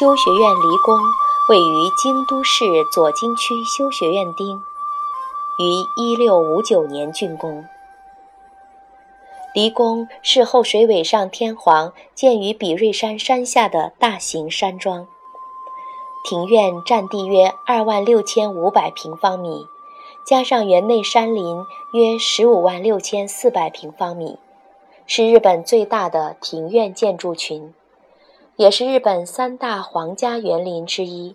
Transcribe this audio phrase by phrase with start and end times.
[0.00, 0.98] 修学院离宫
[1.50, 4.62] 位于京都市左京区修学院町，
[5.58, 7.66] 于一六五九年竣工。
[9.54, 15.06] 离宫是后水尾上天皇建于比瑞山山下的大型山庄，
[16.24, 19.66] 庭院占地约二万六千五百平方米，
[20.24, 24.38] 加上园内山林约十五万六千四百平方米，
[25.06, 27.74] 是日本最大的庭院建筑群。
[28.60, 31.34] 也是日本三大皇家园林之一。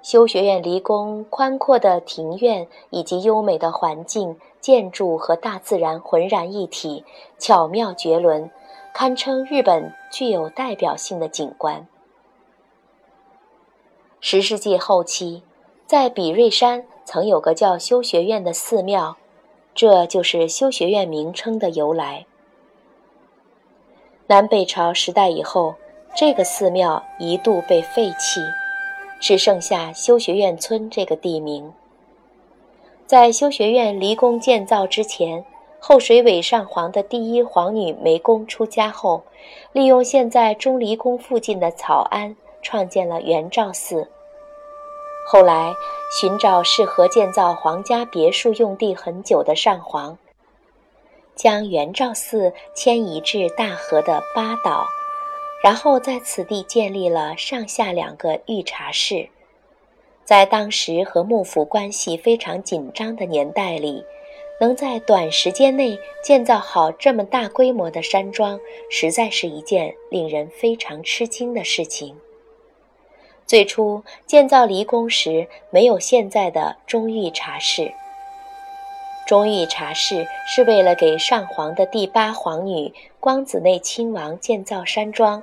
[0.00, 7.04] 修学院离宫宽阔的庭院以及优美的环境、建筑和大自然浑然一体，
[7.36, 8.48] 巧妙绝伦，
[8.94, 11.88] 堪称日本具有代表性的景观。
[14.20, 15.42] 十世纪后期，
[15.84, 19.16] 在比瑞山曾有个叫修学院的寺庙，
[19.74, 22.24] 这就是修学院名称的由来。
[24.28, 25.72] 南北朝时代以后，
[26.16, 28.40] 这个寺庙一度被废弃，
[29.20, 31.72] 只剩下修学院村这个地名。
[33.06, 35.44] 在修学院离宫建造之前，
[35.78, 39.22] 后水尾上皇的第一皇女梅宫出家后，
[39.70, 44.08] 利用现在钟离宫附近的草庵，创建了元照寺。
[45.28, 45.72] 后来
[46.20, 50.18] 寻找适合建造皇家别墅用地很久的上皇。
[51.36, 54.86] 将元照寺迁移至大河的八岛，
[55.62, 59.28] 然后在此地建立了上下两个御茶室。
[60.24, 64.02] 在当时和幕府关系非常紧张的年代里，
[64.58, 68.58] 能在短时间内建造好这么大规模的山庄，
[68.90, 72.16] 实在是一件令人非常吃惊的事情。
[73.46, 77.92] 最初建造离宫时，没有现在的中御茶室。
[79.26, 85.42] 中御茶室是为了给上皇的第八皇女光子内亲王建造山庄，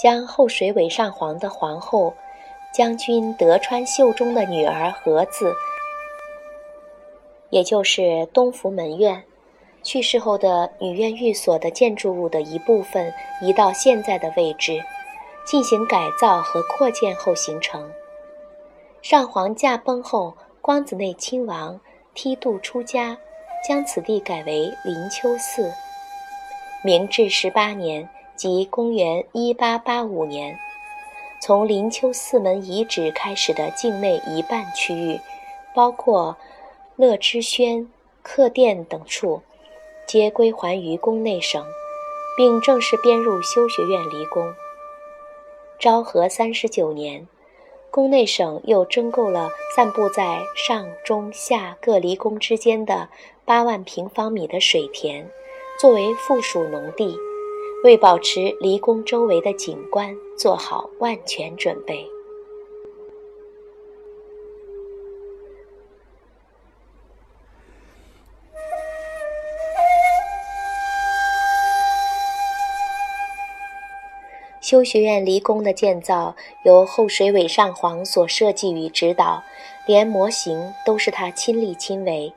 [0.00, 2.14] 将后水尾上皇的皇后
[2.72, 5.52] 将军德川秀忠的女儿和子，
[7.50, 9.24] 也就是东福门院
[9.82, 13.12] 去世后的女院寓所的建筑物的一部分
[13.42, 14.80] 移到现在的位置，
[15.44, 17.90] 进行改造和扩建后形成。
[19.02, 21.80] 上皇驾崩后，光子内亲王。
[22.14, 23.18] 梯度出家，
[23.68, 25.72] 将此地改为灵丘寺。
[26.84, 30.56] 明治十八年，即公元一八八五年，
[31.40, 35.20] 从灵丘寺门遗址开始的境内一半区域，
[35.74, 36.36] 包括
[36.96, 37.88] 乐之轩、
[38.22, 39.42] 客店等处，
[40.06, 41.66] 皆归还于宫内省，
[42.36, 44.54] 并正式编入修学院离宫。
[45.78, 47.26] 昭和三十九年。
[47.94, 53.08] 宫内省又征购了散布在上中下各离宫之间的
[53.44, 55.24] 八万平方米的水田，
[55.80, 57.16] 作为附属农地，
[57.84, 62.04] 为保持离宫周围的景观做好万全准备。
[74.64, 79.42] 修学院离宫的建造由后水尾上皇所设计与指导，
[79.84, 82.32] 连模型都是他亲力亲为。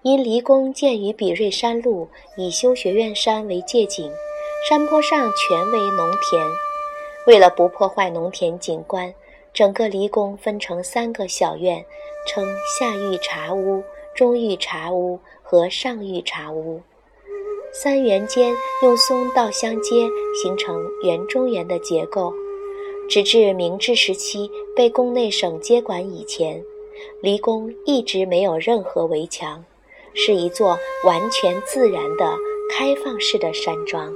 [0.00, 4.10] 因离宫建于比瑞山路，以修学院山为界景，
[4.66, 6.42] 山坡上全为农田。
[7.26, 9.12] 为了不破坏农田景观，
[9.52, 11.84] 整个离宫分成三个小院，
[12.26, 13.84] 称下御茶屋、
[14.14, 16.80] 中御茶屋和上御茶屋。
[17.76, 20.08] 三元间用松道相接，
[20.40, 22.32] 形成园中园的结构。
[23.08, 26.62] 直至明治时期被宫内省接管以前，
[27.20, 29.64] 离宫一直没有任何围墙，
[30.14, 32.38] 是一座完全自然的
[32.70, 34.14] 开放式的山庄。